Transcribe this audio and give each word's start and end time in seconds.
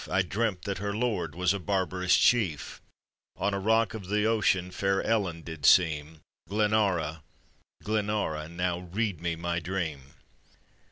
I 0.09 0.23
dreamt 0.23 0.63
that 0.63 0.79
her 0.79 0.95
lord 0.95 1.35
was 1.35 1.53
a 1.53 1.59
barbarous 1.59 2.17
chief; 2.17 2.81
On 3.37 3.53
a 3.53 3.59
rock 3.59 3.93
of 3.93 4.07
the 4.07 4.25
ocean 4.25 4.71
fair 4.71 5.03
Kllen 5.03 5.45
did 5.45 5.63
seem; 5.63 6.21
Glenara! 6.49 7.21
Glenara! 7.83 8.49
now 8.49 8.79
read 8.79 9.21
me 9.21 9.35
my 9.35 9.59
dream!" 9.59 10.15